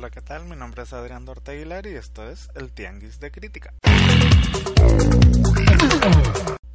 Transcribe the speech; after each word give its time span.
Hola, 0.00 0.08
¿qué 0.08 0.22
tal? 0.22 0.46
Mi 0.46 0.56
nombre 0.56 0.84
es 0.84 0.94
Adrián 0.94 1.26
Dorte 1.26 1.50
Aguilar 1.50 1.86
y 1.86 1.94
esto 1.94 2.26
es 2.26 2.48
El 2.54 2.72
Tianguis 2.72 3.20
de 3.20 3.30
Crítica. 3.30 3.74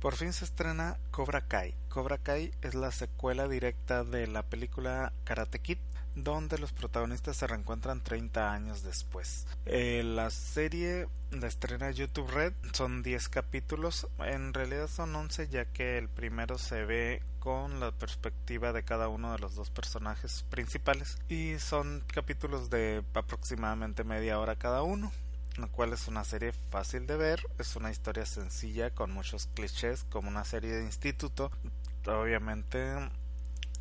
Por 0.06 0.18
fin 0.18 0.34
se 0.34 0.46
estrena 0.46 1.00
Cobra 1.10 1.48
Kai. 1.48 1.74
Cobra 1.90 2.20
Kai 2.20 2.52
es 2.62 2.76
la 2.76 2.92
secuela 2.92 3.48
directa 3.48 4.04
de 4.04 4.28
la 4.28 4.44
película 4.44 5.12
Karate 5.24 5.58
Kid, 5.58 5.80
donde 6.14 6.60
los 6.60 6.74
protagonistas 6.74 7.38
se 7.38 7.48
reencuentran 7.48 8.04
30 8.04 8.54
años 8.54 8.84
después. 8.84 9.48
Eh, 9.66 10.04
la 10.06 10.30
serie 10.30 11.08
la 11.32 11.48
estrena 11.48 11.90
YouTube 11.90 12.30
Red 12.30 12.54
son 12.74 13.02
10 13.02 13.30
capítulos, 13.30 14.08
en 14.20 14.54
realidad 14.54 14.90
son 14.90 15.16
11 15.16 15.48
ya 15.50 15.66
que 15.66 15.98
el 15.98 16.08
primero 16.08 16.60
se 16.60 16.86
ve 16.86 17.24
con 17.40 17.80
la 17.80 17.92
perspectiva 17.92 18.74
de 18.74 18.84
cada 18.84 19.08
uno 19.08 19.32
de 19.32 19.40
los 19.40 19.56
dos 19.56 19.72
personajes 19.72 20.46
principales 20.52 21.18
y 21.30 21.58
son 21.58 22.04
capítulos 22.14 22.70
de 22.70 23.04
aproximadamente 23.16 24.04
media 24.04 24.40
hora 24.40 24.56
cada 24.56 24.84
uno 24.84 25.12
lo 25.58 25.72
cual 25.72 25.94
es 25.94 26.08
una 26.08 26.24
serie 26.24 26.54
fácil 26.70 27.08
de 27.08 27.18
ver, 27.18 27.42
es 27.60 27.76
una 27.76 27.92
historia 27.92 28.26
sencilla 28.26 28.92
con 28.92 29.12
muchos 29.12 29.48
clichés 29.48 30.06
como 30.10 30.30
una 30.30 30.46
serie 30.46 30.72
de 30.72 30.84
instituto, 30.84 31.52
obviamente 32.06 33.10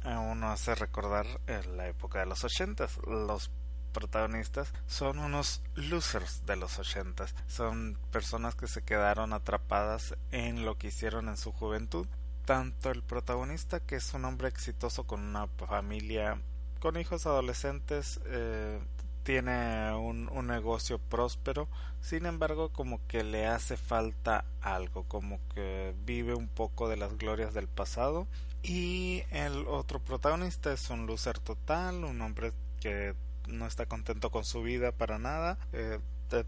uno 0.05 0.51
hace 0.51 0.75
recordar 0.75 1.27
la 1.47 1.89
época 1.89 2.21
de 2.21 2.27
los 2.27 2.45
ochentas, 2.45 2.99
los 3.07 3.51
protagonistas 3.93 4.73
son 4.87 5.19
unos 5.19 5.63
losers 5.75 6.45
de 6.47 6.57
los 6.57 6.79
ochentas, 6.79 7.35
son 7.47 7.99
personas 8.11 8.55
que 8.55 8.67
se 8.67 8.83
quedaron 8.83 9.33
atrapadas 9.33 10.15
en 10.31 10.65
lo 10.65 10.77
que 10.77 10.89
hicieron 10.89 11.29
en 11.29 11.37
su 11.37 11.53
juventud, 11.53 12.07
tanto 12.45 12.91
el 12.91 13.03
protagonista 13.03 13.81
que 13.81 13.97
es 13.97 14.13
un 14.13 14.25
hombre 14.25 14.49
exitoso 14.49 15.07
con 15.07 15.21
una 15.21 15.47
familia 15.47 16.41
con 16.81 16.99
hijos 16.99 17.25
adolescentes 17.25 18.21
eh, 18.27 18.79
tiene 19.25 19.93
un, 19.95 20.29
un, 20.29 20.47
negocio 20.47 20.99
próspero, 20.99 21.67
sin 22.01 22.27
embargo 22.27 22.69
como 22.69 23.05
que 23.09 23.25
le 23.25 23.47
hace 23.47 23.77
falta 23.77 24.45
algo, 24.61 25.05
como 25.05 25.41
que 25.55 25.95
vive 26.05 26.35
un 26.35 26.49
poco 26.49 26.89
de 26.89 26.97
las 26.97 27.19
glorias 27.19 27.55
del 27.55 27.67
pasado 27.67 28.29
y 28.63 29.25
el 29.31 29.67
otro 29.69 29.99
protagonista 29.99 30.73
es 30.73 30.89
un 30.89 31.07
loser 31.07 31.39
total, 31.39 32.05
un 32.05 32.23
hombre 32.23 32.53
que 32.81 33.15
no 33.47 33.67
está 33.67 33.85
contento 33.85 34.31
con 34.31 34.45
su 34.45 34.63
vida 34.63 34.93
para 34.93 35.19
nada, 35.19 35.59
eh, 35.73 35.99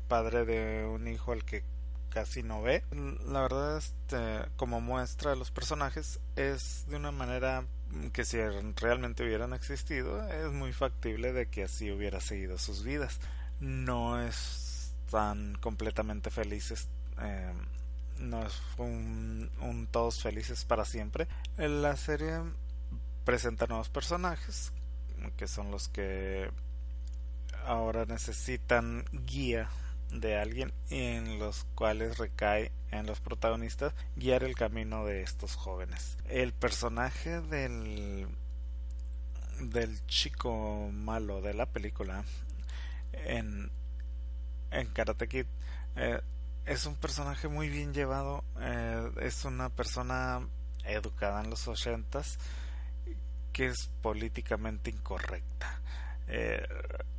padre 0.08 0.44
de 0.47 0.86
un 0.86 1.06
hijo 1.08 1.32
al 1.32 1.44
que 1.44 1.62
casi 2.08 2.42
no 2.42 2.62
ve. 2.62 2.82
La 3.27 3.42
verdad, 3.42 3.77
este, 3.77 4.50
como 4.56 4.80
muestra 4.80 5.36
los 5.36 5.50
personajes, 5.50 6.19
es 6.36 6.86
de 6.88 6.97
una 6.97 7.12
manera 7.12 7.66
que 8.12 8.24
si 8.24 8.38
realmente 8.76 9.24
hubieran 9.24 9.52
existido, 9.52 10.26
es 10.28 10.50
muy 10.52 10.72
factible 10.72 11.32
de 11.32 11.46
que 11.46 11.64
así 11.64 11.90
hubiera 11.90 12.20
seguido 12.20 12.58
sus 12.58 12.82
vidas. 12.82 13.20
No 13.60 14.20
están 14.20 15.56
completamente 15.60 16.30
felices. 16.30 16.88
Eh, 17.20 17.52
no 18.18 18.46
es 18.46 18.60
un, 18.78 19.50
un, 19.60 19.86
todos 19.86 20.22
felices 20.22 20.64
para 20.64 20.84
siempre. 20.84 21.28
La 21.56 21.96
serie 21.96 22.41
presenta 23.25 23.66
nuevos 23.66 23.88
personajes 23.88 24.72
que 25.36 25.48
son 25.48 25.70
los 25.70 25.88
que 25.88 26.50
ahora 27.64 28.04
necesitan 28.04 29.04
guía 29.12 29.69
de 30.11 30.39
alguien 30.39 30.72
en 30.91 31.39
los 31.39 31.65
cuales 31.75 32.19
recae 32.19 32.72
en 32.91 33.06
los 33.06 33.21
protagonistas 33.21 33.94
guiar 34.17 34.44
el 34.44 34.55
camino 34.55 35.05
de 35.05 35.22
estos 35.22 35.55
jóvenes. 35.55 36.17
El 36.27 36.53
personaje 36.53 37.41
del 37.41 38.28
del 39.61 40.06
chico 40.06 40.91
malo 40.93 41.41
de 41.41 41.55
la 41.55 41.67
película 41.67 42.25
en 43.12 43.71
en 44.71 44.87
Karate 44.89 45.28
Kid 45.28 45.47
eh, 45.97 46.21
es 46.67 46.84
un 46.84 46.94
personaje 46.97 47.49
muy 47.49 47.71
bien 47.71 47.94
llevado 47.94 48.44
eh, 48.61 49.11
es 49.23 49.44
una 49.47 49.71
persona 49.71 50.47
educada 50.84 51.43
en 51.43 51.49
los 51.49 51.67
ochentas 51.69 52.38
que 53.53 53.69
es 53.69 53.91
políticamente 54.03 54.91
incorrecta 54.91 55.81
eh, 56.28 56.66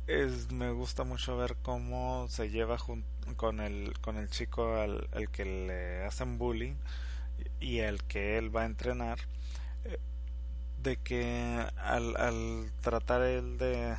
es, 0.06 0.50
me 0.52 0.70
gusta 0.72 1.04
mucho 1.04 1.36
ver 1.36 1.56
cómo 1.62 2.26
se 2.28 2.50
lleva 2.50 2.78
con 3.36 3.60
el 3.60 3.98
con 4.00 4.16
el 4.16 4.28
chico 4.28 4.76
al, 4.76 5.08
que 5.30 5.44
le 5.44 6.04
hacen 6.04 6.38
bullying 6.38 6.76
y 7.60 7.78
el 7.78 8.02
que 8.04 8.38
él 8.38 8.54
va 8.54 8.62
a 8.62 8.66
entrenar 8.66 9.18
eh, 9.84 9.98
de 10.82 10.96
que 10.96 11.66
al, 11.76 12.16
al 12.16 12.72
tratar 12.80 13.22
él 13.22 13.58
de, 13.58 13.96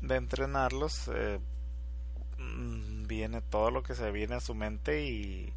de 0.00 0.16
entrenarlos 0.16 1.08
eh, 1.14 1.40
mm, 2.38 3.06
viene 3.06 3.42
todo 3.42 3.70
lo 3.70 3.82
que 3.82 3.94
se 3.94 4.10
viene 4.10 4.36
a 4.36 4.40
su 4.40 4.54
mente 4.54 5.04
y 5.04 5.52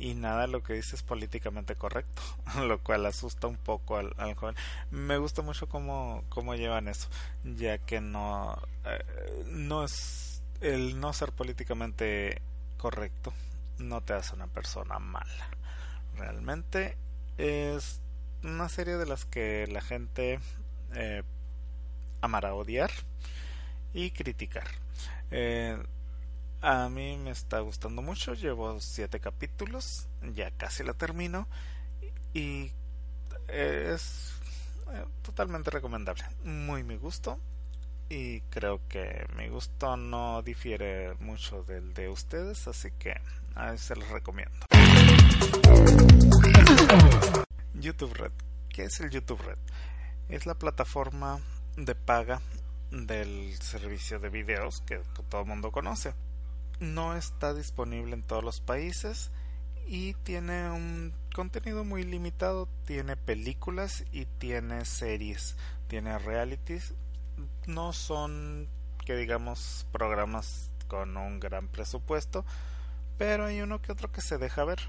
y 0.00 0.14
nada 0.14 0.48
lo 0.48 0.64
que 0.64 0.72
dice 0.72 0.96
es 0.96 1.04
políticamente 1.04 1.76
correcto, 1.76 2.22
lo 2.66 2.82
cual 2.82 3.06
asusta 3.06 3.46
un 3.46 3.56
poco 3.56 3.98
al, 3.98 4.34
joven. 4.34 4.56
Me 4.90 5.18
gusta 5.18 5.42
mucho 5.42 5.68
cómo, 5.68 6.24
cómo 6.28 6.56
llevan 6.56 6.88
eso, 6.88 7.08
ya 7.44 7.78
que 7.78 8.00
no, 8.00 8.58
eh, 8.84 9.44
no 9.46 9.84
es 9.84 10.42
el 10.60 10.98
no 10.98 11.12
ser 11.12 11.32
políticamente 11.32 12.42
correcto 12.76 13.32
no 13.80 14.00
te 14.02 14.12
hace 14.12 14.34
una 14.34 14.46
persona 14.46 14.98
mala. 14.98 15.48
Realmente 16.16 16.96
es 17.38 18.00
una 18.42 18.68
serie 18.68 18.96
de 18.96 19.06
las 19.06 19.24
que 19.24 19.66
la 19.68 19.80
gente 19.80 20.40
eh, 20.94 21.22
amará 22.20 22.54
odiar 22.54 22.90
y 23.92 24.10
criticar. 24.10 24.66
Eh, 25.30 25.82
a 26.62 26.88
mí 26.88 27.16
me 27.16 27.30
está 27.30 27.60
gustando 27.60 28.02
mucho, 28.02 28.34
llevo 28.34 28.80
siete 28.80 29.20
capítulos, 29.20 30.08
ya 30.34 30.50
casi 30.50 30.84
la 30.84 30.94
termino 30.94 31.48
y 32.34 32.70
es 33.48 34.32
eh, 34.92 35.04
totalmente 35.22 35.70
recomendable, 35.70 36.24
muy 36.44 36.82
mi 36.82 36.96
gusto 36.96 37.38
y 38.08 38.40
creo 38.42 38.80
que 38.88 39.26
mi 39.36 39.48
gusto 39.48 39.96
no 39.96 40.42
difiere 40.42 41.14
mucho 41.20 41.62
del 41.62 41.94
de 41.94 42.08
ustedes, 42.08 42.68
así 42.68 42.90
que 42.98 43.14
se 43.76 43.96
los 43.96 44.08
recomiendo. 44.08 44.66
YouTube 47.74 48.14
Red. 48.14 48.32
¿Qué 48.68 48.84
es 48.84 49.00
el 49.00 49.10
YouTube 49.10 49.40
Red? 49.42 49.58
Es 50.28 50.46
la 50.46 50.54
plataforma 50.54 51.40
de 51.76 51.94
paga 51.94 52.40
del 52.90 53.54
servicio 53.60 54.18
de 54.18 54.28
videos 54.28 54.80
que 54.82 55.00
todo 55.28 55.42
el 55.42 55.46
mundo 55.46 55.70
conoce 55.70 56.12
no 56.80 57.14
está 57.14 57.54
disponible 57.54 58.14
en 58.14 58.22
todos 58.22 58.42
los 58.42 58.60
países 58.60 59.30
y 59.86 60.14
tiene 60.14 60.70
un 60.70 61.12
contenido 61.34 61.84
muy 61.84 62.04
limitado, 62.04 62.68
tiene 62.86 63.16
películas 63.16 64.04
y 64.12 64.24
tiene 64.24 64.84
series, 64.84 65.56
tiene 65.88 66.18
realities, 66.18 66.94
no 67.66 67.92
son 67.92 68.68
que 69.04 69.16
digamos 69.16 69.86
programas 69.92 70.70
con 70.88 71.16
un 71.16 71.40
gran 71.40 71.68
presupuesto, 71.68 72.44
pero 73.18 73.46
hay 73.46 73.60
uno 73.60 73.82
que 73.82 73.92
otro 73.92 74.10
que 74.10 74.20
se 74.20 74.38
deja 74.38 74.64
ver. 74.64 74.80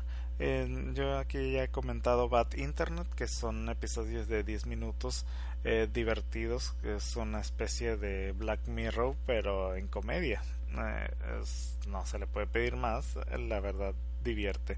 yo 0.93 1.17
aquí 1.17 1.51
ya 1.51 1.63
he 1.63 1.67
comentado 1.69 2.29
Bad 2.29 2.53
Internet, 2.53 3.07
que 3.15 3.27
son 3.27 3.69
episodios 3.69 4.27
de 4.27 4.43
10 4.43 4.65
minutos 4.65 5.25
eh, 5.63 5.87
divertidos, 5.91 6.73
que 6.81 6.95
es 6.95 7.15
una 7.15 7.41
especie 7.41 7.97
de 7.97 8.31
Black 8.31 8.67
Mirror, 8.67 9.15
pero 9.25 9.75
en 9.75 9.87
comedia. 9.87 10.41
Eh, 10.77 11.43
no 11.87 12.05
se 12.05 12.19
le 12.19 12.27
puede 12.27 12.47
pedir 12.47 12.75
más, 12.75 13.17
la 13.37 13.59
verdad 13.59 13.93
divierte. 14.23 14.77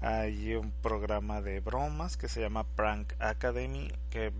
Hay 0.00 0.54
un 0.54 0.70
programa 0.70 1.40
de 1.40 1.60
bromas 1.60 2.16
que 2.16 2.28
se 2.28 2.40
llama 2.40 2.64
Prank 2.64 3.14
Academy 3.20 3.90
que 4.10 4.32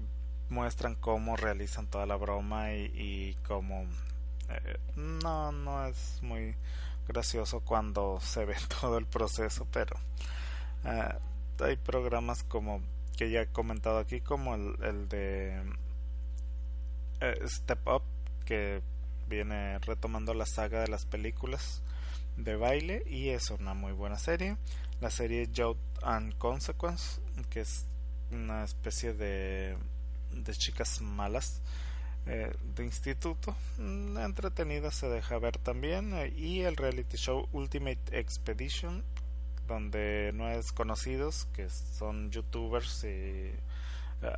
muestran 0.50 0.94
cómo 0.94 1.36
realizan 1.36 1.86
toda 1.86 2.06
la 2.06 2.16
broma 2.16 2.72
y, 2.74 3.36
cómo 3.46 3.86
eh, 4.50 4.78
no 4.94 5.52
no 5.52 5.86
es 5.86 6.18
muy 6.22 6.54
gracioso 7.08 7.60
cuando 7.60 8.18
se 8.20 8.44
ve 8.44 8.56
todo 8.80 8.98
el 8.98 9.06
proceso 9.06 9.66
pero 9.72 9.96
eh, 10.84 11.14
hay 11.60 11.76
programas 11.76 12.42
como 12.44 12.82
que 13.16 13.30
ya 13.30 13.42
he 13.42 13.46
comentado 13.46 13.98
aquí 13.98 14.20
como 14.20 14.54
el, 14.54 14.76
el 14.82 15.08
de 15.08 15.62
Step 17.46 17.88
Up 17.88 18.02
que 18.44 18.82
viene 19.28 19.78
retomando 19.80 20.34
la 20.34 20.46
saga 20.46 20.80
de 20.80 20.88
las 20.88 21.06
películas 21.06 21.82
de 22.36 22.56
baile 22.56 23.02
y 23.06 23.30
es 23.30 23.50
una 23.50 23.74
muy 23.74 23.92
buena 23.92 24.18
serie. 24.18 24.56
La 25.00 25.10
serie 25.10 25.48
Youth 25.52 25.78
and 26.02 26.36
Consequence, 26.38 27.20
que 27.50 27.60
es 27.60 27.86
una 28.30 28.64
especie 28.64 29.12
de, 29.12 29.76
de 30.32 30.52
chicas 30.54 31.00
malas 31.00 31.60
eh, 32.26 32.54
de 32.74 32.84
instituto, 32.84 33.54
mm, 33.78 34.16
entretenida 34.16 34.90
se 34.90 35.08
deja 35.08 35.38
ver 35.38 35.58
también. 35.58 36.14
Eh, 36.14 36.32
y 36.34 36.60
el 36.60 36.76
reality 36.76 37.16
show 37.16 37.48
Ultimate 37.52 38.18
Expedition, 38.18 39.04
donde 39.66 40.32
no 40.34 40.48
es 40.50 40.72
conocidos, 40.72 41.46
que 41.52 41.68
son 41.68 42.30
youtubers 42.30 43.04
y 43.04 43.06
eh, 43.06 43.52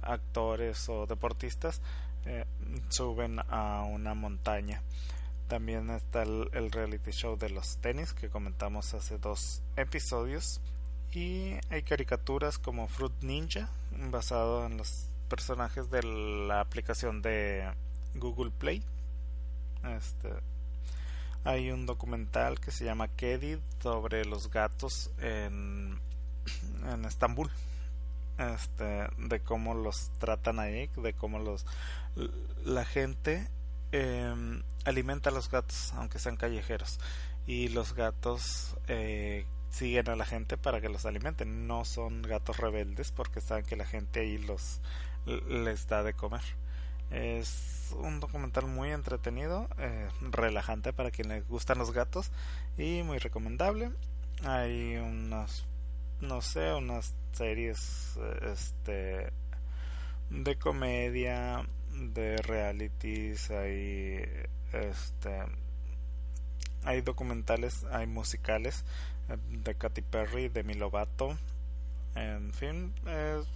actores 0.02 0.88
o 0.88 1.06
deportistas, 1.06 1.80
suben 2.88 3.40
a 3.48 3.82
una 3.82 4.14
montaña. 4.14 4.82
También 5.48 5.90
está 5.90 6.22
el, 6.22 6.72
reality 6.72 7.12
show 7.12 7.38
de 7.38 7.50
los 7.50 7.78
tenis 7.78 8.12
que 8.12 8.28
comentamos 8.28 8.94
hace 8.94 9.18
dos 9.18 9.62
episodios. 9.76 10.60
Y 11.12 11.54
hay 11.70 11.82
caricaturas 11.82 12.58
como 12.58 12.88
Fruit 12.88 13.12
Ninja, 13.22 13.68
basado 14.10 14.66
en 14.66 14.76
los 14.76 15.08
personajes 15.28 15.90
de 15.90 16.02
la 16.02 16.60
aplicación 16.60 17.22
de 17.22 17.70
Google 18.16 18.50
Play. 18.50 18.82
Este, 19.84 20.30
hay 21.44 21.70
un 21.70 21.86
documental 21.86 22.58
que 22.58 22.72
se 22.72 22.84
llama 22.84 23.08
Kedid 23.08 23.58
sobre 23.80 24.24
los 24.24 24.50
gatos 24.50 25.12
en, 25.20 26.00
en 26.84 27.04
Estambul. 27.04 27.50
Este, 28.38 29.08
de 29.16 29.40
cómo 29.40 29.74
los 29.74 30.10
tratan 30.18 30.58
ahí, 30.58 30.90
de 30.96 31.14
cómo 31.14 31.38
los 31.38 31.64
la 32.64 32.84
gente 32.84 33.48
eh, 33.92 34.62
alimenta 34.84 35.30
a 35.30 35.32
los 35.32 35.50
gatos, 35.50 35.92
aunque 35.94 36.18
sean 36.18 36.36
callejeros, 36.36 36.98
y 37.46 37.68
los 37.68 37.94
gatos 37.94 38.74
eh, 38.88 39.46
siguen 39.70 40.08
a 40.08 40.16
la 40.16 40.24
gente 40.24 40.56
para 40.56 40.80
que 40.80 40.88
los 40.88 41.06
alimenten. 41.06 41.66
No 41.66 41.84
son 41.84 42.22
gatos 42.22 42.58
rebeldes 42.58 43.12
porque 43.12 43.40
saben 43.40 43.64
que 43.64 43.76
la 43.76 43.86
gente 43.86 44.20
ahí 44.20 44.38
los 44.38 44.80
les 45.48 45.86
da 45.88 46.02
de 46.02 46.14
comer. 46.14 46.42
Es 47.10 47.94
un 47.98 48.20
documental 48.20 48.66
muy 48.66 48.90
entretenido, 48.90 49.68
eh, 49.78 50.08
relajante 50.20 50.92
para 50.92 51.10
quien 51.10 51.28
les 51.28 51.46
gustan 51.46 51.78
los 51.78 51.92
gatos 51.92 52.30
y 52.76 53.02
muy 53.02 53.18
recomendable. 53.18 53.90
Hay 54.44 54.96
unas, 54.96 55.64
no 56.20 56.40
sé, 56.42 56.72
unas 56.72 57.14
series 57.32 58.18
este, 58.42 59.32
de 60.30 60.58
comedia, 60.58 61.66
de 61.90 62.36
realities, 62.38 63.50
hay 63.50 64.24
este 64.72 65.42
hay 66.84 67.00
documentales, 67.00 67.84
hay 67.90 68.06
musicales 68.06 68.84
eh, 69.28 69.36
de 69.50 69.74
Katy 69.74 70.02
Perry, 70.02 70.48
de 70.48 70.62
Milovato, 70.62 71.36
en 72.14 72.52
fin, 72.52 72.94
es, 73.06 73.46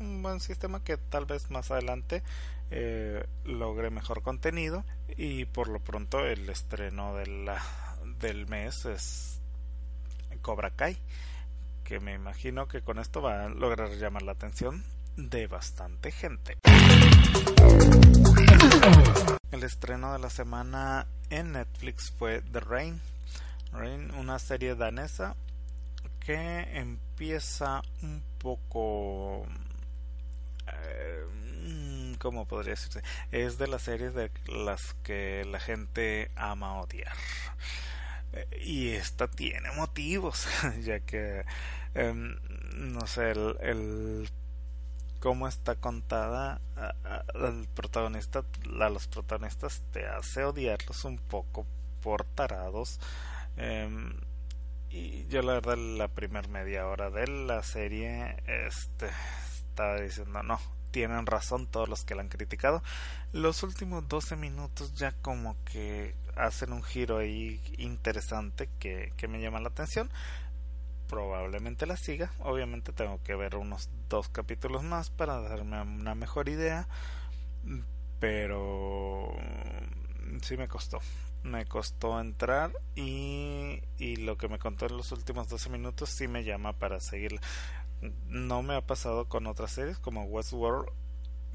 un 0.00 0.22
buen 0.22 0.40
sistema 0.40 0.82
que 0.84 0.96
tal 0.96 1.26
vez 1.26 1.50
más 1.50 1.70
adelante 1.70 2.22
eh, 2.70 3.26
logre 3.44 3.90
mejor 3.90 4.22
contenido 4.22 4.84
y 5.16 5.44
por 5.46 5.68
lo 5.68 5.80
pronto 5.80 6.24
el 6.24 6.48
estreno 6.48 7.14
la, 7.26 7.60
del 8.20 8.46
mes 8.46 8.84
es 8.86 9.33
Cobra 10.44 10.70
Kai 10.70 10.98
que 11.84 12.00
me 12.00 12.12
imagino 12.12 12.68
que 12.68 12.82
con 12.82 12.98
esto 12.98 13.22
va 13.22 13.44
a 13.44 13.48
lograr 13.48 13.90
llamar 13.92 14.22
la 14.22 14.32
atención 14.32 14.84
de 15.16 15.46
bastante 15.46 16.12
gente. 16.12 16.58
El 19.50 19.62
estreno 19.62 20.12
de 20.12 20.18
la 20.18 20.28
semana 20.28 21.06
en 21.30 21.52
Netflix 21.52 22.10
fue 22.10 22.42
The 22.42 22.60
Rain, 22.60 23.00
Rain 23.72 24.12
una 24.14 24.38
serie 24.38 24.74
danesa 24.74 25.34
que 26.20 26.60
empieza 26.78 27.82
un 28.02 28.22
poco... 28.38 29.46
Eh, 30.66 32.16
¿Cómo 32.18 32.46
podría 32.46 32.72
decirse? 32.72 33.02
Es 33.30 33.56
de 33.58 33.66
las 33.66 33.82
series 33.82 34.14
de 34.14 34.30
las 34.46 34.94
que 35.02 35.44
la 35.44 35.58
gente 35.58 36.30
ama 36.36 36.80
odiar. 36.80 37.14
Eh, 38.34 38.60
y 38.64 38.88
esta 38.90 39.28
tiene 39.28 39.72
motivos, 39.72 40.46
ya 40.82 41.00
que, 41.00 41.44
em, 41.94 42.36
no 42.76 43.06
sé, 43.06 43.30
el 43.30 44.28
cómo 45.24 45.48
está 45.48 45.74
contada 45.76 46.60
al 47.34 47.66
protagonista, 47.74 48.44
a 48.78 48.88
los 48.90 49.08
protagonistas 49.08 49.82
te 49.90 50.06
hace 50.06 50.44
odiarlos 50.44 51.06
un 51.06 51.16
poco 51.16 51.66
por 52.02 52.24
tarados. 52.24 53.00
Em, 53.56 54.12
y 54.90 55.26
yo 55.28 55.40
la 55.40 55.54
verdad 55.54 55.78
la 55.78 56.08
primera 56.08 56.46
media 56.48 56.86
hora 56.86 57.08
de 57.10 57.26
la 57.26 57.62
serie 57.62 58.36
este 58.46 59.08
estaba 59.56 60.00
diciendo 60.00 60.42
no 60.42 60.60
tienen 60.94 61.26
razón 61.26 61.66
todos 61.66 61.88
los 61.88 62.04
que 62.04 62.14
la 62.14 62.22
han 62.22 62.28
criticado 62.28 62.80
los 63.32 63.64
últimos 63.64 64.06
12 64.08 64.36
minutos 64.36 64.94
ya 64.94 65.10
como 65.10 65.56
que 65.64 66.14
hacen 66.36 66.72
un 66.72 66.84
giro 66.84 67.18
ahí 67.18 67.60
interesante 67.78 68.68
que, 68.78 69.12
me 69.28 69.40
llama 69.40 69.58
la 69.58 69.70
atención 69.70 70.08
probablemente 71.08 71.86
la 71.86 71.96
siga. 71.96 72.30
Obviamente 72.38 72.92
tengo 72.92 73.20
que 73.22 73.34
ver 73.34 73.56
unos 73.56 73.88
dos 74.08 74.28
capítulos 74.28 74.82
más 74.82 75.10
para 75.10 75.40
darme 75.40 75.82
una 75.82 76.14
mejor 76.14 76.48
idea. 76.48 76.88
Pero 78.18 79.36
sí 80.42 80.56
me 80.56 80.66
costó. 80.66 81.00
Me 81.42 81.66
costó 81.66 82.18
entrar 82.20 82.72
y, 82.96 83.82
y 83.98 84.16
lo 84.16 84.38
que 84.38 84.48
me 84.48 84.58
contó 84.58 84.86
en 84.86 84.96
los 84.96 85.12
últimos 85.12 85.48
12 85.48 85.68
minutos 85.70 86.08
sí 86.08 86.26
me 86.26 86.42
llama 86.42 86.72
para 86.72 87.00
seguir. 87.00 87.38
No 88.28 88.62
me 88.62 88.74
ha 88.74 88.86
pasado 88.86 89.28
con 89.28 89.46
otras 89.46 89.72
series 89.72 89.98
como 89.98 90.24
Westworld 90.24 90.88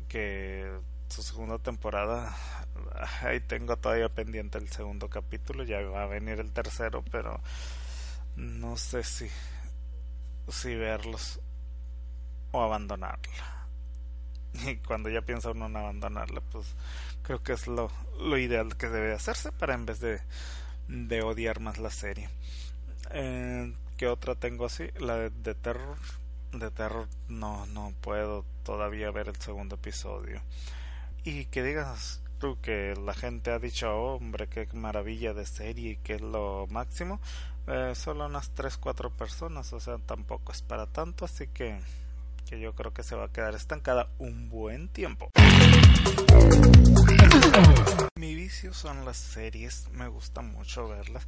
que 0.07 0.72
su 1.10 1.22
segunda 1.22 1.60
temporada 1.60 2.36
ahí 3.22 3.40
tengo 3.40 3.78
todavía 3.78 4.10
pendiente 4.10 4.57
el 4.57 4.69
segundo 4.69 5.10
capítulo 5.10 5.63
ya 5.63 5.81
va 5.81 6.04
a 6.04 6.07
venir 6.07 6.40
el 6.40 6.51
tercero 6.51 7.04
pero 7.12 7.42
no 8.36 8.78
sé 8.78 9.04
si, 9.04 9.28
si 10.48 10.75
verlos 10.75 11.40
o 12.51 12.63
abandonarla. 12.63 13.68
Y 14.66 14.78
cuando 14.78 15.10
ya 15.10 15.22
piensa 15.22 15.51
uno 15.51 15.68
en 15.68 15.78
abandonarla, 15.78 16.42
pues 16.42 16.74
creo 17.22 17.44
que 17.44 17.54
es 17.54 17.68
lo, 17.68 17.92
lo 18.19 18.36
ideal 18.38 18.75
que 18.78 18.90
debe 18.90 19.13
hacerse 19.13 19.51
para 19.51 19.75
en 19.75 19.86
vez 19.86 20.00
de, 20.00 20.22
de 20.88 21.22
odiar 21.22 21.60
más 21.60 21.77
la 21.77 21.91
serie. 21.91 22.29
Eh, 23.12 23.74
¿Qué 23.96 24.08
otra 24.08 24.34
tengo 24.34 24.65
así? 24.65 24.88
La 25.00 25.18
de, 25.18 25.29
de 25.29 25.53
terror. 25.53 25.98
De 26.51 26.72
terror 26.72 27.08
no, 27.27 27.65
no 27.68 27.94
puedo 28.01 28.44
todavía 28.63 29.12
ver 29.12 29.27
el 29.27 29.36
segundo 29.38 29.75
episodio. 29.75 30.41
Y 31.24 31.46
que 31.46 31.63
digas 31.63 32.22
tú 32.39 32.58
que 32.62 32.96
la 32.96 33.13
gente 33.13 33.51
ha 33.51 33.60
dicho, 33.60 33.94
hombre, 33.96 34.48
qué 34.48 34.68
maravilla 34.74 35.34
de 35.34 35.46
serie, 35.46 36.00
que 36.03 36.15
es 36.15 36.22
lo 36.22 36.68
máximo. 36.70 37.20
Eh, 37.68 37.94
solo 37.94 38.25
unas 38.25 38.56
3-4 38.56 39.12
personas, 39.12 39.72
o 39.74 39.79
sea, 39.79 39.98
tampoco 40.00 40.51
es 40.51 40.62
para 40.63 40.88
tanto, 40.88 41.25
así 41.25 41.48
que, 41.48 41.79
que 42.48 42.60
yo 42.60 42.74
creo 42.74 42.94
que 42.94 43.03
se 43.03 43.15
va 43.15 43.25
a 43.25 43.32
quedar 43.32 43.53
estancada 43.53 44.10
un 44.18 44.50
buen 44.50 44.88
tiempo. 44.88 45.29
Mi 48.15 48.34
vicio 48.34 48.74
son 48.74 49.06
las 49.06 49.18
series, 49.18 49.88
me 49.91 50.08
gusta 50.08 50.41
mucho 50.41 50.88
verlas 50.88 51.27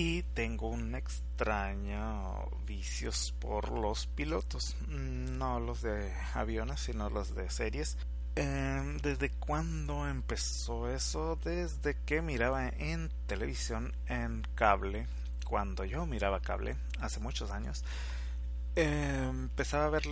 y 0.00 0.22
tengo 0.22 0.68
un 0.68 0.94
extraño 0.94 2.48
vicios 2.64 3.34
por 3.40 3.72
los 3.72 4.06
pilotos, 4.06 4.76
no 4.86 5.58
los 5.58 5.82
de 5.82 6.12
aviones, 6.34 6.78
sino 6.78 7.10
los 7.10 7.34
de 7.34 7.50
series. 7.50 7.98
Em, 8.36 8.98
¿Desde 8.98 9.30
cuándo 9.30 10.06
empezó 10.06 10.88
eso? 10.88 11.36
Desde 11.42 11.96
que 12.06 12.22
miraba 12.22 12.68
en 12.68 13.10
televisión, 13.26 13.92
en 14.06 14.46
cable, 14.54 15.08
cuando 15.44 15.84
yo 15.84 16.06
miraba 16.06 16.38
cable, 16.42 16.76
hace 17.00 17.18
muchos 17.18 17.50
años, 17.50 17.82
empezaba 18.76 19.86
a 19.86 19.90
ver, 19.90 20.04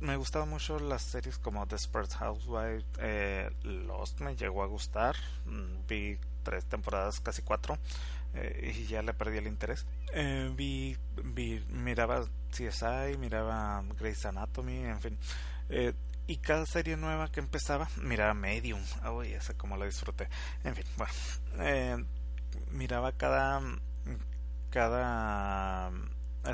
me 0.00 0.16
gustaban 0.16 0.48
mucho 0.48 0.80
las 0.80 1.02
series 1.02 1.38
como 1.38 1.64
Desperate 1.66 2.16
Housewives, 2.16 2.84
eh, 2.98 3.52
Lost 3.62 4.18
me 4.18 4.34
llegó 4.34 4.64
a 4.64 4.66
gustar, 4.66 5.14
mm, 5.46 5.86
vi 5.86 6.18
tres 6.42 6.64
temporadas, 6.66 7.20
casi 7.20 7.42
cuatro, 7.42 7.78
eh, 8.34 8.74
y 8.76 8.86
ya 8.86 9.02
le 9.02 9.14
perdí 9.14 9.38
el 9.38 9.46
interés. 9.46 9.86
Eh, 10.14 10.50
vi, 10.54 10.96
vi, 11.24 11.64
miraba 11.68 12.26
CSI, 12.50 13.16
miraba 13.18 13.82
Grey's 13.98 14.24
Anatomy, 14.24 14.84
en 14.84 15.00
fin. 15.00 15.18
Eh, 15.68 15.92
y 16.26 16.36
cada 16.36 16.66
serie 16.66 16.96
nueva 16.96 17.30
que 17.30 17.40
empezaba, 17.40 17.88
miraba 18.00 18.34
Medium. 18.34 18.80
Uy, 19.12 19.32
esa 19.32 19.54
como 19.54 19.76
la 19.76 19.86
disfruté. 19.86 20.28
En 20.64 20.74
fin, 20.74 20.84
bueno. 20.96 22.06
Miraba 22.70 23.12
cada 23.12 23.60
cada 24.70 25.90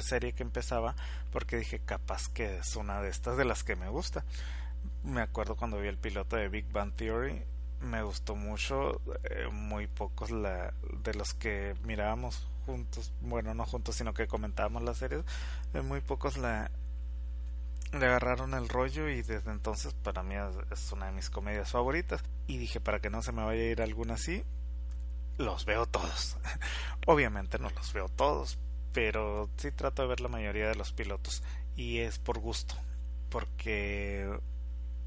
serie 0.01 0.33
que 0.33 0.43
empezaba 0.43 0.95
porque 1.31 1.57
dije 1.57 1.81
capaz 1.81 2.29
que 2.29 2.59
es 2.59 2.77
una 2.77 3.01
de 3.01 3.09
estas 3.11 3.37
de 3.37 3.45
las 3.45 3.63
que 3.63 3.77
me 3.77 3.89
gusta 3.89 4.25
me 5.05 5.21
acuerdo 5.21 5.57
cuando 5.57 5.81
vi 5.81 5.89
el 5.89 5.99
piloto 5.99 6.37
de 6.37 6.49
Big 6.49 6.71
Bang 6.71 6.93
Theory 6.95 7.43
me 7.81 8.03
gustó 8.03 8.35
mucho. 8.35 9.01
Eh, 9.25 9.49
muy 9.53 9.87
pocos 9.87 10.31
la, 10.31 10.73
de 11.03 11.15
los 11.15 11.35
que 11.35 11.75
mirábamos 11.85 12.47
juntos, 12.67 13.13
bueno, 13.21 13.55
no 13.55 13.65
juntos, 13.65 13.97
sino 13.97 14.13
que 14.13 14.27
comentábamos 14.27 14.83
la 14.83 14.95
serie, 14.95 15.23
eh, 15.73 15.81
muy 15.81 16.03
pocos 16.03 16.37
la, 16.37 16.71
le 17.93 18.07
agarraron 18.07 18.53
el 18.53 18.69
rollo 18.69 19.09
y 19.09 19.23
desde 19.23 19.51
entonces 19.51 19.95
para 19.95 20.23
mí 20.23 20.35
es 20.71 20.93
una 20.93 21.07
de 21.07 21.13
mis 21.13 21.31
comedias 21.31 21.71
favoritas. 21.71 22.23
Y 22.47 22.59
dije, 22.59 22.81
para 22.81 23.01
que 23.01 23.11
no 23.11 23.23
se 23.23 23.33
me 23.33 23.45
vaya 23.45 23.63
a 23.63 23.67
ir 23.67 23.83
alguna 23.83 24.15
así, 24.15 24.45
los 25.39 25.65
veo 25.65 25.87
todos. 25.87 26.37
Obviamente 27.07 27.59
no 27.59 27.71
los 27.71 27.93
veo 27.93 28.09
todos, 28.09 28.59
pero 28.93 29.49
sí 29.57 29.71
trato 29.73 30.03
de 30.03 30.09
ver 30.09 30.21
la 30.21 30.29
mayoría 30.29 30.69
de 30.69 30.75
los 30.75 30.93
pilotos. 30.93 31.43
Y 31.77 31.99
es 31.99 32.19
por 32.19 32.39
gusto, 32.39 32.75
porque 33.31 34.29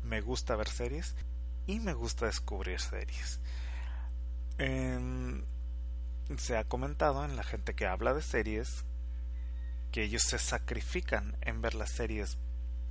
me 0.04 0.22
gusta 0.22 0.56
ver 0.56 0.70
series 0.70 1.16
y 1.72 1.80
me 1.80 1.94
gusta 1.94 2.26
descubrir 2.26 2.82
series. 2.82 3.40
Em, 4.58 5.46
se 6.38 6.58
ha 6.58 6.66
comentado 6.66 7.24
en 7.24 7.38
la 7.38 7.44
gente 7.44 7.76
que 7.76 7.88
habla 7.88 8.14
de 8.14 8.22
series 8.22 8.84
que 9.92 10.04
ellos 10.04 10.24
se 10.24 10.38
sacrifican 10.38 11.38
en 11.42 11.62
ver 11.62 11.76
las 11.76 11.92
series 11.92 12.38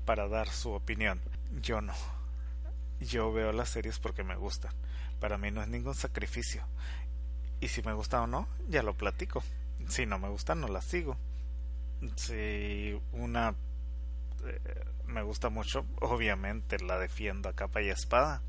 para 0.06 0.28
dar 0.28 0.48
su 0.48 0.70
opinión. 0.70 1.20
Yo 1.60 1.82
no. 1.82 1.92
Yo 3.00 3.32
veo 3.32 3.52
las 3.52 3.68
series 3.68 3.98
porque 3.98 4.24
me 4.24 4.36
gustan. 4.36 4.72
Para 5.20 5.36
mí 5.36 5.50
no 5.50 5.62
es 5.62 5.68
ningún 5.68 5.94
sacrificio. 5.94 6.66
Y 7.60 7.68
si 7.68 7.82
me 7.82 7.92
gusta 7.92 8.22
o 8.22 8.26
no, 8.26 8.48
ya 8.68 8.82
lo 8.82 8.96
platico. 8.96 9.42
Si 9.88 10.06
no 10.06 10.18
me 10.18 10.30
gusta, 10.30 10.54
no 10.54 10.68
la 10.68 10.80
sigo. 10.80 11.18
Si 12.16 12.98
una 13.12 13.54
eh, 14.46 14.84
me 15.04 15.22
gusta 15.22 15.50
mucho, 15.50 15.84
obviamente 16.00 16.78
la 16.82 16.98
defiendo 16.98 17.50
a 17.50 17.54
capa 17.54 17.82
y 17.82 17.90
espada. 17.90 18.42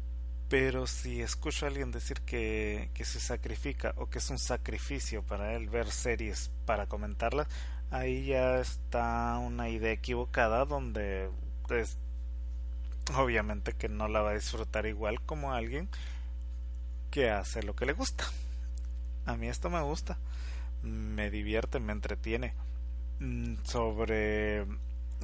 Pero 0.51 0.85
si 0.85 1.21
escucho 1.21 1.65
a 1.65 1.69
alguien 1.69 1.91
decir 1.91 2.19
que, 2.23 2.91
que 2.93 3.05
se 3.05 3.21
sacrifica 3.21 3.93
o 3.95 4.09
que 4.09 4.17
es 4.17 4.29
un 4.29 4.37
sacrificio 4.37 5.23
para 5.23 5.53
él 5.55 5.69
ver 5.69 5.89
series 5.89 6.51
para 6.65 6.87
comentarlas, 6.87 7.47
ahí 7.89 8.25
ya 8.25 8.59
está 8.59 9.37
una 9.37 9.69
idea 9.69 9.93
equivocada 9.93 10.65
donde 10.65 11.29
es 11.69 11.97
obviamente 13.15 13.71
que 13.71 13.87
no 13.87 14.09
la 14.09 14.19
va 14.19 14.31
a 14.31 14.33
disfrutar 14.33 14.85
igual 14.87 15.21
como 15.21 15.53
alguien 15.53 15.87
que 17.11 17.29
hace 17.29 17.63
lo 17.63 17.73
que 17.73 17.85
le 17.85 17.93
gusta. 17.93 18.25
A 19.25 19.37
mí 19.37 19.47
esto 19.47 19.69
me 19.69 19.79
gusta, 19.79 20.17
me 20.83 21.31
divierte, 21.31 21.79
me 21.79 21.93
entretiene. 21.93 22.55
Mm, 23.19 23.55
sobre 23.63 24.65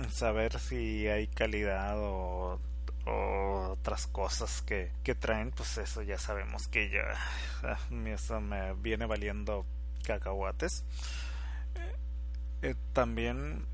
saber 0.10 0.58
si 0.58 1.10
hay 1.10 1.28
calidad 1.28 1.98
o, 2.00 2.62
otras 3.08 4.08
cosas 4.08 4.62
que, 4.62 4.92
que, 5.04 5.16
traen, 5.16 5.52
pues 5.52 5.78
eso 5.78 6.02
ya 6.02 6.18
sabemos 6.18 6.68
que 6.68 6.90
ya 6.90 7.78
eso 8.14 8.42
me 8.42 8.74
viene 8.74 9.06
valiendo 9.06 9.66
cacahuates. 10.04 10.84
Eh, 12.62 12.76
también 12.94 13.66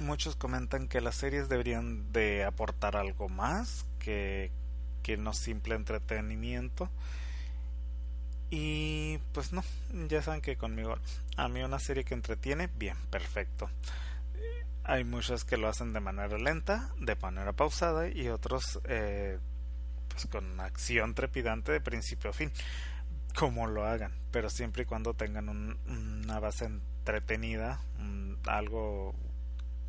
muchos 0.00 0.36
comentan 0.36 0.88
que 0.88 1.00
las 1.00 1.16
series 1.16 1.48
deberían 1.48 2.12
de 2.12 2.44
aportar 2.44 2.96
algo 2.96 3.28
más 3.28 3.86
que, 3.98 4.50
que 5.02 5.16
no 5.16 5.32
simple 5.32 5.74
entretenimiento. 5.74 6.90
Y 8.48 9.18
pues 9.32 9.52
no, 9.52 9.64
ya 10.08 10.22
saben 10.22 10.40
que 10.40 10.56
conmigo 10.56 10.96
a 11.36 11.48
mí 11.48 11.62
una 11.62 11.80
serie 11.80 12.04
que 12.04 12.14
entretiene, 12.14 12.68
bien, 12.76 12.96
perfecto. 13.10 13.68
Hay 14.88 15.02
muchas 15.02 15.44
que 15.44 15.56
lo 15.56 15.68
hacen 15.68 15.92
de 15.92 15.98
manera 15.98 16.38
lenta, 16.38 16.90
de 17.00 17.16
manera 17.16 17.52
pausada 17.52 18.08
y 18.08 18.28
otros 18.28 18.78
eh, 18.84 19.40
pues 20.08 20.28
con 20.28 20.60
acción 20.60 21.12
trepidante 21.12 21.72
de 21.72 21.80
principio 21.80 22.30
a 22.30 22.32
fin. 22.32 22.52
Como 23.36 23.66
lo 23.66 23.84
hagan, 23.84 24.12
pero 24.30 24.48
siempre 24.48 24.84
y 24.84 24.86
cuando 24.86 25.12
tengan 25.12 25.48
una 25.48 26.38
base 26.38 26.66
entretenida, 26.66 27.80
algo 28.46 29.12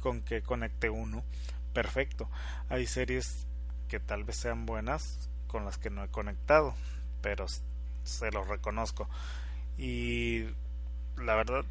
con 0.02 0.22
que 0.22 0.42
conecte 0.42 0.90
uno, 0.90 1.24
perfecto. 1.74 2.28
Hay 2.68 2.88
series 2.88 3.46
que 3.88 4.00
tal 4.00 4.24
vez 4.24 4.38
sean 4.38 4.66
buenas 4.66 5.30
con 5.46 5.64
las 5.64 5.78
que 5.78 5.92
no 5.92 6.04
he 6.04 6.10
conectado, 6.10 6.74
pero 7.22 7.46
se 8.04 8.32
los 8.32 8.48
reconozco. 8.48 9.08
Y 9.78 10.46
la 11.18 11.36
verdad, 11.36 11.66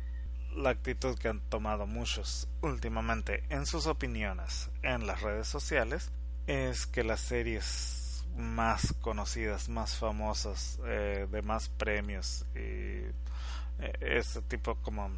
la 0.56 0.70
actitud 0.70 1.16
que 1.18 1.28
han 1.28 1.40
tomado 1.40 1.86
muchos 1.86 2.48
últimamente 2.62 3.44
en 3.50 3.66
sus 3.66 3.86
opiniones 3.86 4.70
en 4.82 5.06
las 5.06 5.20
redes 5.20 5.46
sociales 5.46 6.10
es 6.46 6.86
que 6.86 7.04
las 7.04 7.20
series 7.20 8.24
más 8.36 8.94
conocidas, 9.00 9.68
más 9.68 9.96
famosas, 9.96 10.78
eh, 10.86 11.26
de 11.30 11.42
más 11.42 11.68
premios 11.68 12.46
y 12.54 12.58
eh, 12.58 13.12
ese 14.00 14.42
tipo 14.42 14.76
como 14.76 15.10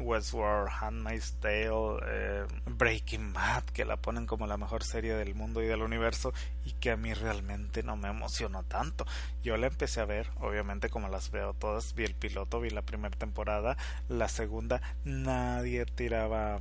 Westworld, 0.00 0.70
Handmaid's 0.80 1.34
Tale, 1.40 2.00
eh, 2.06 2.46
Breaking 2.66 3.32
Bad, 3.32 3.64
que 3.64 3.84
la 3.84 3.96
ponen 3.96 4.26
como 4.26 4.46
la 4.46 4.56
mejor 4.56 4.84
serie 4.84 5.14
del 5.14 5.34
mundo 5.34 5.62
y 5.62 5.66
del 5.66 5.82
universo 5.82 6.32
y 6.64 6.72
que 6.72 6.90
a 6.90 6.96
mí 6.96 7.14
realmente 7.14 7.82
no 7.82 7.96
me 7.96 8.08
emocionó 8.08 8.62
tanto. 8.64 9.06
Yo 9.42 9.56
la 9.56 9.66
empecé 9.66 10.00
a 10.00 10.04
ver, 10.04 10.28
obviamente 10.40 10.90
como 10.90 11.08
las 11.08 11.30
veo 11.30 11.54
todas, 11.54 11.94
vi 11.94 12.04
el 12.04 12.14
piloto, 12.14 12.60
vi 12.60 12.70
la 12.70 12.82
primera 12.82 13.16
temporada, 13.16 13.76
la 14.08 14.28
segunda 14.28 14.80
nadie 15.04 15.86
tiraba 15.86 16.60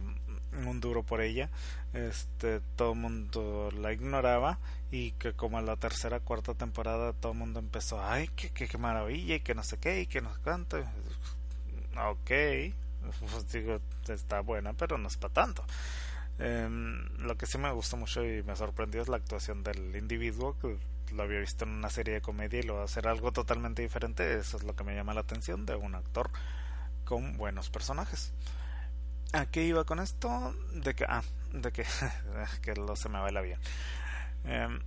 un 0.66 0.80
duro 0.80 1.04
por 1.04 1.22
ella, 1.22 1.50
este 1.94 2.60
todo 2.76 2.94
el 2.94 3.00
mundo 3.00 3.70
la 3.72 3.92
ignoraba 3.94 4.60
y 4.92 5.12
que 5.14 5.34
como 5.34 5.60
en 5.60 5.66
la 5.66 5.78
tercera 5.78 6.20
cuarta 6.20 6.54
temporada 6.54 7.14
todo 7.14 7.32
el 7.32 7.38
mundo 7.38 7.60
empezó, 7.60 8.04
ay, 8.04 8.30
qué, 8.36 8.52
qué, 8.52 8.68
qué 8.68 8.78
maravilla 8.78 9.36
y 9.36 9.40
que 9.40 9.56
no 9.56 9.64
sé 9.64 9.78
qué 9.78 10.02
y 10.02 10.08
que 10.08 10.22
no 10.22 10.34
sé 10.34 10.40
cuánto. 10.44 10.78
Ok, 11.98 12.32
pues 13.20 13.48
digo, 13.52 13.80
está 14.08 14.42
buena, 14.42 14.74
pero 14.74 14.98
no 14.98 15.08
es 15.08 15.18
para 15.18 15.34
tanto. 15.34 15.66
Em, 16.40 17.08
lo 17.20 17.38
que 17.38 17.46
sí 17.46 17.58
me 17.58 17.72
gustó 17.72 17.98
mucho 17.98 18.26
y 18.26 18.44
me 18.44 18.56
sorprendió 18.56 19.02
es 19.02 19.08
la 19.08 19.18
actuación 19.18 19.64
del 19.64 19.96
individuo, 19.96 20.58
que 20.60 20.78
lo 21.14 21.24
había 21.24 21.40
visto 21.40 21.66
en 21.66 21.72
una 21.72 21.90
serie 21.90 22.16
de 22.16 22.22
comedia 22.22 22.60
y 22.60 22.64
lo 22.64 22.76
va 22.76 22.82
a 22.82 22.86
hacer 22.86 23.08
algo 23.08 23.32
totalmente 23.32 23.82
diferente. 23.82 24.38
Eso 24.38 24.58
es 24.58 24.64
lo 24.64 24.76
que 24.76 24.84
me 24.84 24.96
llama 24.96 25.14
la 25.14 25.22
atención 25.22 25.66
de 25.66 25.76
un 25.76 25.96
actor 25.96 26.32
con 27.06 27.38
buenos 27.38 27.70
personajes. 27.70 28.34
¿A 29.34 29.46
qué 29.46 29.64
iba 29.64 29.84
con 29.84 30.00
esto? 30.00 30.56
De 30.74 30.94
que, 30.94 31.06
ah, 31.08 31.24
de 31.52 31.72
que, 31.72 31.86
que 32.62 32.76
lo 32.76 32.96
se 32.96 33.10
me 33.10 33.20
va 33.20 33.30
el 33.30 33.38
avión. 33.38 33.60
Em, 34.46 34.80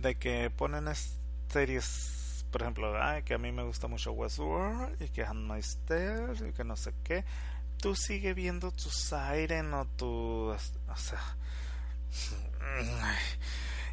de 0.00 0.16
que 0.16 0.50
ponen 0.50 0.88
series 1.48 2.21
por 2.52 2.62
ejemplo, 2.62 2.92
que 3.24 3.34
a 3.34 3.38
mí 3.38 3.50
me 3.50 3.64
gusta 3.64 3.88
mucho 3.88 4.12
Westworld 4.12 5.00
y 5.02 5.08
que 5.08 5.24
Handmaid's 5.24 5.78
Tale 5.86 6.48
y 6.48 6.52
que 6.52 6.64
no 6.64 6.76
sé 6.76 6.92
qué, 7.02 7.24
tú 7.78 7.96
sigue 7.96 8.34
viendo 8.34 8.70
tu 8.70 8.90
Siren 8.90 9.72
o 9.74 9.86
tu... 9.86 10.50
O 10.50 10.96
sea... 10.96 11.36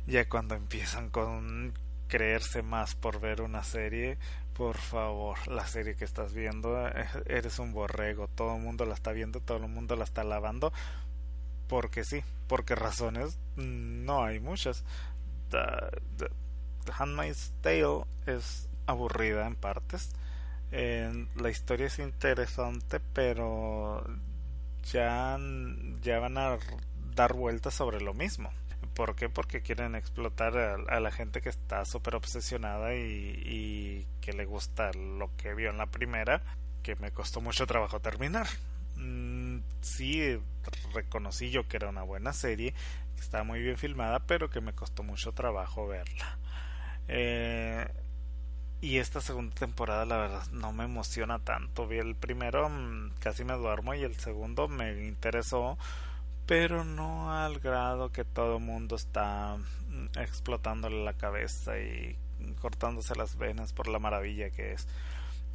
Ya 0.07 0.27
cuando 0.27 0.55
empiezan 0.55 1.11
con 1.11 1.73
creerse 2.07 2.63
más 2.63 2.95
por 2.95 3.19
ver 3.19 3.41
una 3.41 3.63
serie, 3.63 4.17
por 4.53 4.77
favor, 4.77 5.47
la 5.47 5.67
serie 5.67 5.95
que 5.95 6.03
estás 6.03 6.33
viendo, 6.33 6.87
eh, 6.87 7.07
eres 7.27 7.59
un 7.59 7.73
borrego, 7.73 8.27
todo 8.27 8.55
el 8.55 8.61
mundo 8.61 8.85
la 8.85 8.95
está 8.95 9.11
viendo, 9.11 9.39
todo 9.39 9.57
el 9.57 9.67
mundo 9.67 9.95
la 9.95 10.05
está 10.05 10.23
lavando, 10.23 10.73
porque 11.67 12.03
sí, 12.03 12.23
porque 12.47 12.73
razones 12.73 13.37
no 13.55 14.23
hay 14.23 14.39
muchas. 14.39 14.83
Handmaid's 16.97 17.53
Tale 17.61 18.05
es 18.25 18.69
aburrida 18.85 19.47
en 19.47 19.55
partes. 19.55 20.11
la 20.71 21.49
historia 21.49 21.87
es 21.87 21.99
interesante, 21.99 22.99
pero 22.99 24.03
ya, 24.91 25.37
ya 26.01 26.19
van 26.19 26.37
a 26.37 26.57
dar 27.15 27.33
vueltas 27.33 27.73
sobre 27.73 28.01
lo 28.01 28.13
mismo. 28.13 28.51
¿Por 28.93 29.15
qué? 29.15 29.29
Porque 29.29 29.61
quieren 29.61 29.95
explotar 29.95 30.57
a, 30.57 30.99
la 30.99 31.11
gente 31.11 31.41
que 31.41 31.49
está 31.49 31.85
súper 31.85 32.15
obsesionada 32.15 32.95
y, 32.95 32.99
y, 33.45 34.07
que 34.21 34.33
le 34.33 34.45
gusta 34.45 34.91
lo 34.93 35.35
que 35.37 35.53
vio 35.53 35.69
en 35.69 35.77
la 35.77 35.85
primera, 35.85 36.41
que 36.83 36.95
me 36.95 37.11
costó 37.11 37.41
mucho 37.41 37.65
trabajo 37.65 37.99
terminar. 37.99 38.47
Mm, 38.95 39.59
sí, 39.81 40.37
reconocí 40.93 41.49
yo 41.51 41.67
que 41.67 41.77
era 41.77 41.89
una 41.89 42.03
buena 42.03 42.33
serie, 42.33 42.73
que 43.15 43.21
estaba 43.21 43.43
muy 43.43 43.61
bien 43.61 43.77
filmada, 43.77 44.19
pero 44.19 44.49
que 44.49 44.61
me 44.61 44.73
costó 44.73 45.03
mucho 45.03 45.31
trabajo 45.33 45.87
verla. 45.87 46.37
Eh, 47.09 47.87
y 48.81 48.97
esta 48.97 49.19
segunda 49.19 49.53
temporada, 49.55 50.05
la 50.05 50.17
verdad, 50.17 50.47
no 50.51 50.71
me 50.71 50.85
emociona 50.85 51.39
tanto. 51.39 51.87
Vi 51.87 51.97
el 51.97 52.15
primero, 52.15 52.69
mm, 52.69 53.11
casi 53.19 53.43
me 53.43 53.53
duermo, 53.53 53.93
y 53.93 54.03
el 54.03 54.15
segundo 54.15 54.67
me 54.69 55.05
interesó, 55.05 55.77
pero 56.45 56.85
no 56.85 57.33
al 57.33 57.59
grado 57.59 58.11
que 58.11 58.23
todo 58.23 58.57
el 58.57 58.63
mundo 58.63 58.95
está 58.95 59.57
mm, 59.57 60.19
explotándole 60.19 61.03
la 61.03 61.13
cabeza 61.13 61.79
y 61.79 62.17
cortándose 62.61 63.15
las 63.15 63.37
venas 63.37 63.73
por 63.73 63.87
la 63.87 63.99
maravilla 63.99 64.49
que 64.51 64.73
es. 64.73 64.87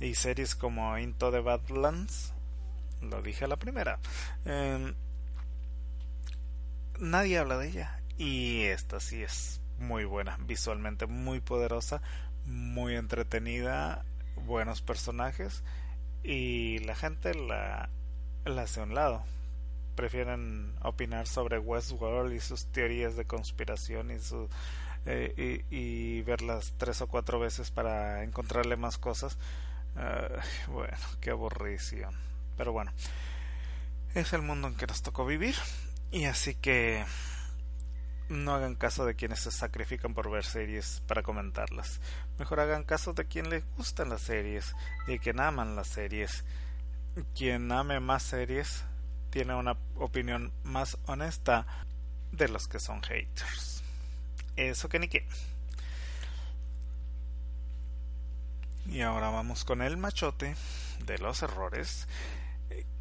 Y 0.01 0.15
series 0.17 0.55
como 0.55 0.99
Into 0.99 1.31
the 1.31 1.41
Badlands, 1.41 2.35
lo 3.01 3.23
dije 3.23 3.45
a 3.45 3.49
la 3.49 3.57
primera, 3.57 4.01
em, 4.45 4.95
nadie 6.99 7.39
habla 7.39 7.59
de 7.59 7.69
ella. 7.69 8.01
Y 8.19 8.63
esta 8.65 9.01
sí 9.01 9.23
es 9.23 9.61
muy 9.79 10.05
buena, 10.05 10.39
visualmente 10.41 11.07
muy 11.07 11.41
poderosa, 11.41 12.03
muy 12.47 12.97
entretenida, 12.97 14.05
buenos 14.37 14.83
personajes 14.83 15.63
y 16.23 16.79
la 16.81 16.95
gente 16.95 17.35
la, 17.35 17.89
la 18.45 18.63
hace 18.63 18.81
a 18.81 18.85
un 18.85 18.95
lado. 18.95 19.25
Prefieren 19.95 20.75
opinar 20.83 21.27
sobre 21.27 21.59
Westworld 21.59 22.33
y 22.33 22.41
sus 22.41 22.67
teorías 22.67 23.17
de 23.17 23.27
conspiración 23.27 24.11
y, 24.11 24.19
su, 24.19 24.49
eh, 25.07 25.65
y, 25.71 26.23
verlas 26.23 26.75
tres 26.79 27.01
o 27.01 27.07
cuatro 27.07 27.39
veces 27.39 27.71
para 27.71 28.25
encontrarle 28.25 28.77
más 28.77 28.99
cosas. 28.99 29.39
bueno, 30.69 30.97
qué 31.21 31.31
aburrición. 31.31 32.15
Pero 32.57 32.73
bueno, 32.73 32.93
es 34.15 34.33
el 34.33 34.43
mundo 34.43 34.69
en 34.69 34.75
que 34.75 34.87
nos 34.87 35.03
tocó 35.03 35.27
vivir 35.27 35.55
y 36.11 36.25
así 36.25 36.55
que 36.55 37.05
no 38.29 38.55
hagan 38.55 38.75
caso 38.75 39.05
de 39.05 39.15
quienes 39.15 39.41
se 39.41 39.51
sacrifican 39.51 40.15
por 40.15 40.31
ver 40.31 40.45
series 40.45 41.03
para 41.07 41.23
comentarlas. 41.23 42.01
Mejor 42.39 42.61
hagan 42.61 42.85
caso 42.85 43.13
de 43.13 43.27
quien 43.27 43.51
les 43.51 43.65
gustan 43.77 44.09
las 44.09 44.23
series 44.23 44.75
de 45.07 45.19
quien 45.19 45.41
aman 45.41 45.77
las 45.77 45.89
series. 45.89 46.45
Quien 47.35 47.71
ame 47.71 48.01
más 48.01 48.23
series 48.23 48.85
tiene 49.31 49.55
una 49.55 49.77
opinión 49.97 50.53
más 50.63 50.99
honesta 51.07 51.67
de 52.33 52.49
los 52.49 52.67
que 52.67 52.81
son 52.81 53.03
haters. 53.03 53.83
Eso 54.57 54.89
que 54.89 54.99
ni 54.99 55.09
qué. 55.09 55.27
Y 58.87 59.01
ahora 59.01 59.31
vamos 59.31 59.65
con 59.65 59.83
el 59.83 59.97
machote 59.97 60.57
de 61.05 61.19
los 61.19 61.43
errores 61.43 62.07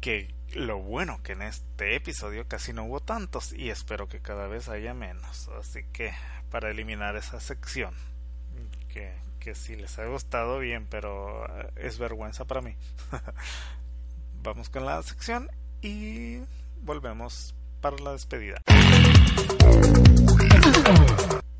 que 0.00 0.34
lo 0.54 0.78
bueno 0.78 1.22
que 1.22 1.32
en 1.32 1.42
este 1.42 1.96
episodio 1.96 2.46
casi 2.46 2.72
no 2.72 2.84
hubo 2.84 3.00
tantos 3.00 3.52
y 3.52 3.70
espero 3.70 4.08
que 4.08 4.20
cada 4.20 4.46
vez 4.46 4.68
haya 4.68 4.94
menos. 4.94 5.48
Así 5.48 5.84
que 5.92 6.12
para 6.50 6.70
eliminar 6.70 7.16
esa 7.16 7.40
sección, 7.40 7.94
que, 8.88 9.12
que 9.40 9.54
si 9.54 9.76
les 9.76 9.98
ha 9.98 10.06
gustado 10.06 10.58
bien, 10.58 10.86
pero 10.88 11.46
eh, 11.46 11.70
es 11.76 11.98
vergüenza 11.98 12.44
para 12.44 12.60
mí. 12.60 12.76
Vamos 14.42 14.68
con 14.68 14.84
la 14.84 15.02
sección 15.02 15.50
y 15.80 16.38
volvemos 16.82 17.54
para 17.80 17.96
la 17.98 18.12
despedida. 18.12 18.60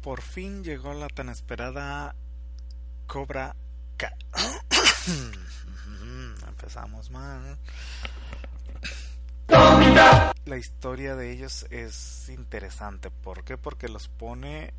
Por 0.02 0.22
fin 0.22 0.62
llegó 0.62 0.92
la 0.94 1.08
tan 1.08 1.28
esperada 1.30 2.14
Cobra 3.06 3.56
K. 3.96 4.12
Empezamos 6.48 7.10
mal. 7.10 7.58
La 9.48 10.56
historia 10.56 11.16
de 11.16 11.32
ellos 11.32 11.66
es 11.70 12.28
interesante. 12.28 13.10
¿Por 13.10 13.44
qué? 13.44 13.56
Porque 13.56 13.88
los 13.88 14.08
pone 14.08 14.74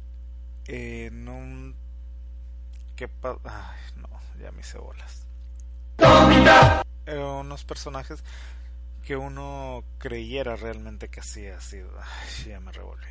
en 0.67 1.27
un... 1.27 1.75
¿Qué 2.95 3.10
Ay, 3.24 3.79
no, 3.98 4.10
ya 4.39 4.51
me 4.51 4.62
hice 4.62 4.77
bolas. 4.77 5.27
Eh, 7.05 7.17
unos 7.19 7.63
personajes 7.65 8.24
que 9.03 9.15
uno 9.15 9.84
creyera 10.00 10.55
realmente 10.55 11.10
que 11.10 11.19
así 11.19 11.45
ha 11.48 11.62
sido. 11.62 11.91
Ay, 12.00 12.50
ya 12.50 12.60
me 12.60 12.72
revolví. 12.72 13.05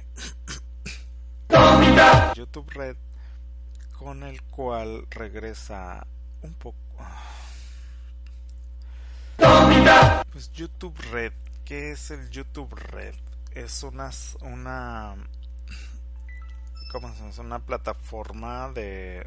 YouTube 2.34 2.70
Red, 2.70 2.96
con 3.96 4.24
el 4.24 4.42
cual 4.42 5.06
regresa 5.10 6.06
un 6.42 6.54
poco. 6.54 6.78
Pues 10.34 10.50
YouTube 10.50 10.98
Red 11.12 11.32
¿Qué 11.64 11.92
es 11.92 12.10
el 12.10 12.28
YouTube 12.28 12.74
Red? 12.74 13.14
Es 13.52 13.84
una, 13.84 14.10
una, 14.40 15.14
¿cómo 16.90 17.08
se 17.14 17.22
llama? 17.22 17.32
Una 17.38 17.58
plataforma 17.60 18.72
de, 18.72 19.24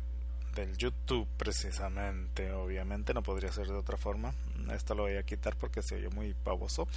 del 0.54 0.76
YouTube 0.76 1.26
precisamente. 1.38 2.52
Obviamente 2.52 3.14
no 3.14 3.24
podría 3.24 3.54
ser 3.54 3.68
de 3.68 3.76
otra 3.76 3.96
forma. 3.96 4.34
Esto 4.74 4.96
lo 4.96 5.04
voy 5.04 5.16
a 5.16 5.24
quitar 5.24 5.56
porque 5.56 5.82
se 5.82 5.96
oye 5.96 6.10
muy 6.10 6.34
pavoso. 6.34 6.90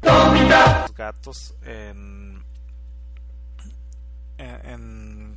Los 0.00 0.94
gatos 0.96 1.54
en, 1.62 2.42
en, 4.38 5.36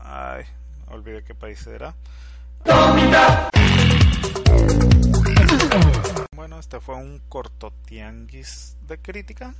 ay, 0.00 0.44
olvidé 0.88 1.22
qué 1.22 1.36
país 1.36 1.64
era. 1.68 1.94
Bueno, 6.34 6.58
este 6.58 6.80
fue 6.80 6.96
un 6.96 7.20
corto 7.28 7.72
tianguis 7.86 8.76
de 8.82 8.98
crítica. 8.98 9.54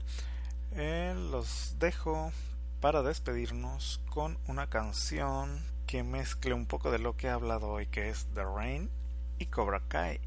Eh, 0.72 1.14
los 1.31 1.76
dejo 1.79 2.33
para 2.81 3.02
despedirnos 3.02 4.00
con 4.11 4.38
una 4.46 4.68
canción 4.68 5.64
que 5.87 6.02
mezcle 6.02 6.55
un 6.55 6.66
poco 6.66 6.90
de 6.90 6.98
lo 6.98 7.16
que 7.16 7.29
he 7.29 7.31
hablado 7.31 7.68
hoy, 7.68 7.87
que 7.87 8.11
es 8.11 8.26
The 8.35 8.44
Rain 8.44 8.90
y 9.38 9.46
Cobra 9.46 9.83
Kai. 9.88 10.20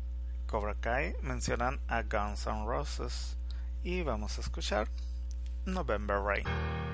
Cobra 0.47 0.73
Kai 0.75 1.15
mencionan 1.21 1.79
a 1.87 2.03
Guns 2.03 2.47
N' 2.47 2.65
Roses 2.65 3.37
y 3.83 4.01
vamos 4.01 4.37
a 4.37 4.41
escuchar 4.41 4.89
November 5.65 6.19
Rain. 6.19 6.88